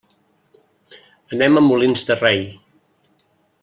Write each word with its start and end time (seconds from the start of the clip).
Anem 1.37 1.61
a 1.61 1.65
Molins 1.69 2.05
de 2.11 2.19
Rei. 2.25 2.45